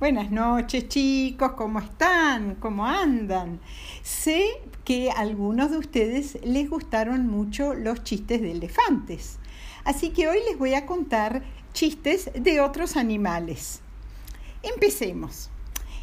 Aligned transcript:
Buenas 0.00 0.30
noches 0.30 0.86
chicos, 0.86 1.54
¿cómo 1.56 1.80
están? 1.80 2.54
¿Cómo 2.60 2.86
andan? 2.86 3.58
Sé 4.04 4.46
que 4.84 5.10
a 5.10 5.14
algunos 5.14 5.72
de 5.72 5.78
ustedes 5.78 6.38
les 6.44 6.70
gustaron 6.70 7.26
mucho 7.26 7.74
los 7.74 8.04
chistes 8.04 8.40
de 8.40 8.52
elefantes, 8.52 9.40
así 9.82 10.10
que 10.10 10.28
hoy 10.28 10.38
les 10.48 10.56
voy 10.56 10.74
a 10.74 10.86
contar 10.86 11.42
chistes 11.72 12.30
de 12.32 12.60
otros 12.60 12.96
animales. 12.96 13.80
Empecemos. 14.62 15.50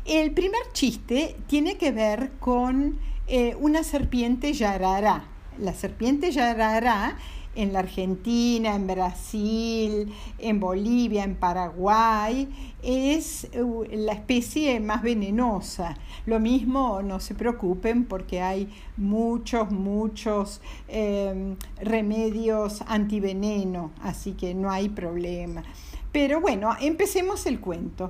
El 0.03 0.33
primer 0.33 0.73
chiste 0.73 1.37
tiene 1.47 1.77
que 1.77 1.93
ver 1.93 2.33
con 2.41 2.99
eh, 3.27 3.55
una 3.61 3.81
serpiente 3.85 4.51
yarará. 4.51 5.23
La 5.57 5.73
serpiente 5.73 6.31
yarará 6.31 7.17
en 7.55 7.73
la 7.73 7.79
Argentina, 7.79 8.75
en 8.75 8.87
Brasil, 8.87 10.13
en 10.37 10.59
Bolivia, 10.59 11.23
en 11.23 11.35
Paraguay, 11.35 12.75
es 12.83 13.47
uh, 13.57 13.83
la 13.91 14.13
especie 14.13 14.79
más 14.79 15.01
venenosa. 15.01 15.97
Lo 16.25 16.39
mismo, 16.39 17.01
no 17.01 17.19
se 17.19 17.33
preocupen 17.33 18.05
porque 18.05 18.41
hay 18.41 18.69
muchos, 18.97 19.71
muchos 19.71 20.61
em, 20.87 21.55
remedios 21.77 22.83
antiveneno, 22.87 23.91
así 24.01 24.33
que 24.33 24.53
no 24.53 24.69
hay 24.69 24.89
problema. 24.89 25.63
Pero 26.11 26.41
bueno, 26.41 26.75
empecemos 26.79 27.45
el 27.45 27.59
cuento. 27.59 28.09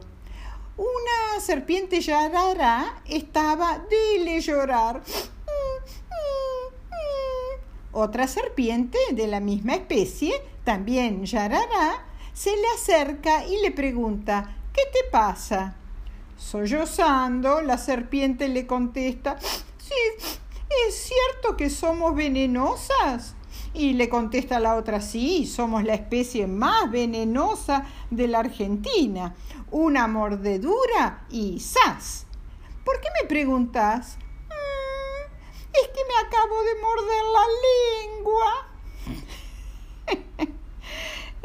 Una 0.77 1.39
serpiente 1.39 2.01
yarara 2.01 3.01
estaba, 3.05 3.81
dile 3.89 4.41
llorar, 4.41 5.01
otra 7.95 8.27
serpiente 8.27 8.99
de 9.13 9.25
la 9.25 9.39
misma 9.39 9.75
especie, 9.75 10.33
también 10.65 11.23
yarará, 11.25 12.05
se 12.33 12.51
le 12.51 12.67
acerca 12.75 13.47
y 13.47 13.61
le 13.61 13.71
pregunta, 13.71 14.57
¿qué 14.73 14.81
te 14.91 15.09
pasa? 15.09 15.75
Sollozando, 16.37 17.61
la 17.61 17.77
serpiente 17.77 18.49
le 18.49 18.67
contesta, 18.67 19.37
sí, 19.39 20.27
¿es 20.87 20.93
cierto 20.93 21.55
que 21.55 21.69
somos 21.69 22.13
venenosas? 22.13 23.35
Y 23.73 23.93
le 23.93 24.09
contesta 24.09 24.59
la 24.59 24.75
otra, 24.75 24.99
sí, 24.99 25.45
somos 25.45 25.85
la 25.85 25.93
especie 25.93 26.47
más 26.47 26.91
venenosa 26.91 27.85
de 28.11 28.27
la 28.27 28.39
Argentina. 28.39 29.35
Una 29.71 30.07
mordedura 30.07 31.25
y 31.29 31.61
¡zas! 31.61 32.25
¿Por 32.83 32.99
qué 32.99 33.07
me 33.21 33.27
preguntas? 33.27 34.17
Es 35.81 35.87
que 35.89 36.01
me 36.05 36.27
acabo 36.27 36.63
de 36.63 36.75
morder 36.81 37.25
la 37.33 37.45
lengua. 38.05 38.51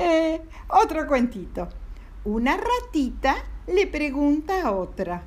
Eh, 0.03 0.41
otro 0.69 1.07
cuentito. 1.07 1.69
Una 2.25 2.57
ratita 2.57 3.37
le 3.67 3.87
pregunta 3.87 4.63
a 4.63 4.73
otra, 4.73 5.23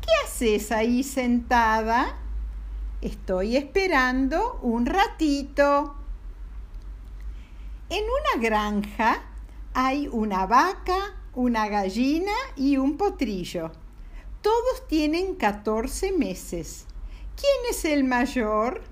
¿qué 0.00 0.08
haces 0.24 0.72
ahí 0.72 1.02
sentada? 1.02 2.16
Estoy 3.02 3.58
esperando 3.58 4.58
un 4.62 4.86
ratito. 4.86 5.94
En 7.90 8.04
una 8.04 8.42
granja 8.42 9.22
hay 9.74 10.08
una 10.10 10.46
vaca, 10.46 11.14
una 11.34 11.68
gallina 11.68 12.32
y 12.56 12.78
un 12.78 12.96
potrillo. 12.96 13.70
Todos 14.40 14.88
tienen 14.88 15.34
14 15.34 16.12
meses. 16.12 16.86
¿Quién 17.36 17.70
es 17.70 17.84
el 17.84 18.04
mayor? 18.04 18.82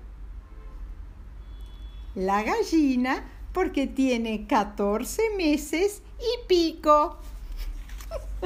La 2.13 2.43
gallina 2.43 3.25
porque 3.53 3.87
tiene 3.87 4.47
14 4.47 5.35
meses 5.37 6.01
y 6.19 6.47
pico. 6.47 7.17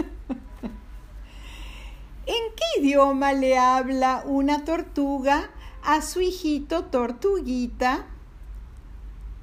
¿En 2.25 2.55
qué 2.55 2.81
idioma 2.81 3.33
le 3.33 3.57
habla 3.57 4.23
una 4.25 4.63
tortuga 4.63 5.51
a 5.83 6.01
su 6.01 6.21
hijito 6.21 6.85
tortuguita? 6.85 8.05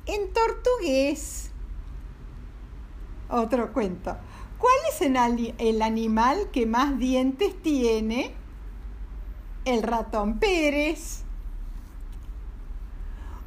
En 0.07 0.33
tortugués. 0.33 1.51
Otro 3.29 3.73
cuento. 3.73 4.17
¿Cuál 4.59 4.77
es 4.89 5.03
el, 5.03 5.83
animal 5.83 6.51
que 6.53 6.65
más 6.65 6.99
dientes 6.99 7.61
tiene? 7.61 8.35
El 9.67 9.83
ratón 9.83 10.39
Pérez. 10.39 11.25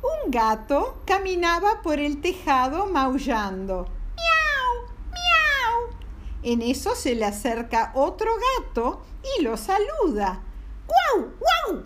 Un 0.04 0.32
gato 0.32 1.02
caminaba 1.06 1.82
por 1.82 1.98
el 2.00 2.22
tejado 2.22 2.88
maullando. 2.88 3.88
¡Miau! 4.18 4.86
¡Miau! 5.12 5.98
En 6.44 6.62
eso 6.62 6.94
se 6.94 7.16
le 7.16 7.26
acerca 7.26 7.94
otro 7.96 8.32
gato 8.58 9.02
y 9.38 9.44
lo 9.44 9.56
saluda. 9.56 10.44
¡Guau! 10.88 11.32
¡Guau! 11.40 11.86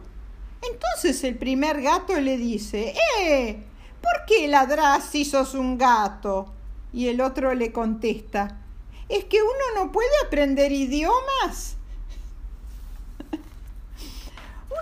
Entonces 0.63 1.23
el 1.23 1.37
primer 1.37 1.81
gato 1.81 2.19
le 2.19 2.35
dice, 2.37 2.95
¡Eh! 3.19 3.63
¿Por 4.01 4.25
qué 4.25 4.47
ladrás 4.47 5.05
si 5.05 5.25
sos 5.25 5.53
un 5.53 5.77
gato? 5.77 6.51
Y 6.91 7.07
el 7.07 7.21
otro 7.21 7.53
le 7.53 7.71
contesta, 7.71 8.61
es 9.09 9.25
que 9.25 9.41
uno 9.41 9.83
no 9.83 9.91
puede 9.91 10.09
aprender 10.25 10.71
idiomas. 10.71 11.77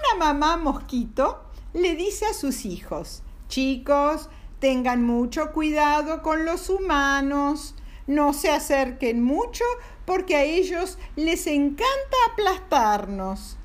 Una 0.01 0.33
mamá 0.33 0.57
mosquito 0.57 1.43
le 1.73 1.95
dice 1.95 2.25
a 2.25 2.33
sus 2.33 2.65
hijos, 2.65 3.23
chicos, 3.47 4.29
tengan 4.59 5.03
mucho 5.03 5.51
cuidado 5.51 6.21
con 6.21 6.45
los 6.45 6.69
humanos, 6.69 7.75
no 8.07 8.33
se 8.33 8.49
acerquen 8.49 9.23
mucho 9.23 9.63
porque 10.05 10.35
a 10.35 10.43
ellos 10.43 10.97
les 11.15 11.47
encanta 11.47 12.17
aplastarnos. 12.31 13.57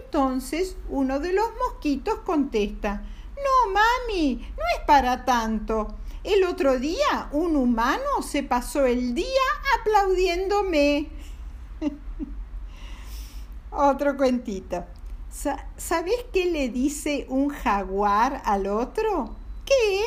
Entonces 0.00 0.76
uno 0.88 1.20
de 1.20 1.32
los 1.32 1.46
mosquitos 1.68 2.20
contesta, 2.20 3.02
no, 3.36 3.72
mami, 3.72 4.36
no 4.36 4.62
es 4.78 4.86
para 4.86 5.24
tanto. 5.24 5.96
El 6.22 6.44
otro 6.44 6.78
día 6.78 7.28
un 7.32 7.56
humano 7.56 8.22
se 8.22 8.42
pasó 8.42 8.86
el 8.86 9.14
día 9.14 9.26
aplaudiéndome. 9.80 11.10
Otro 13.72 14.16
cuentito. 14.16 14.84
¿Sabes 15.32 16.26
qué 16.30 16.44
le 16.44 16.68
dice 16.68 17.24
un 17.30 17.48
jaguar 17.48 18.42
al 18.44 18.66
otro? 18.66 19.34
¿Qué? 19.64 20.02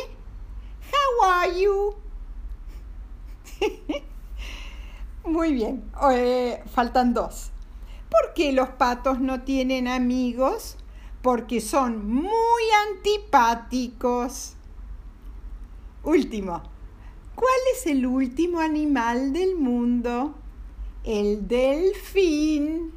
How 0.92 1.26
are 1.28 1.60
you? 1.60 1.96
Muy 5.26 5.54
bien, 5.54 5.84
eh, 6.12 6.62
faltan 6.72 7.16
dos. 7.16 7.50
¿Por 8.12 8.36
qué 8.36 8.52
los 8.54 8.70
patos 8.70 9.20
no 9.20 9.42
tienen 9.42 9.88
amigos? 9.88 10.78
Porque 11.24 11.60
son 11.60 12.08
muy 12.08 12.64
antipáticos. 12.92 14.54
Último. 16.04 16.62
¿Cuál 17.34 17.60
es 17.74 17.88
el 17.88 18.06
último 18.06 18.60
animal 18.60 19.34
del 19.34 19.56
mundo? 19.56 20.36
El 21.04 21.48
delfín. 21.48 22.95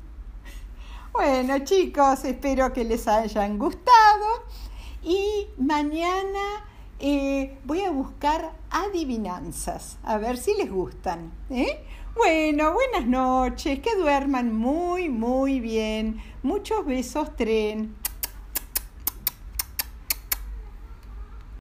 Bueno 1.18 1.58
chicos, 1.64 2.24
espero 2.24 2.72
que 2.72 2.84
les 2.84 3.08
hayan 3.08 3.58
gustado 3.58 4.44
y 5.02 5.48
mañana 5.56 6.64
eh, 7.00 7.58
voy 7.64 7.80
a 7.80 7.90
buscar 7.90 8.52
adivinanzas, 8.70 9.98
a 10.04 10.16
ver 10.18 10.36
si 10.36 10.54
les 10.54 10.70
gustan. 10.70 11.32
¿eh? 11.50 11.84
Bueno, 12.14 12.72
buenas 12.72 13.08
noches, 13.08 13.80
que 13.80 13.96
duerman 13.96 14.54
muy, 14.54 15.08
muy 15.08 15.58
bien. 15.58 16.22
Muchos 16.44 16.86
besos, 16.86 17.34
tren. 17.34 17.96